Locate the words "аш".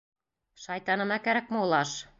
1.85-1.99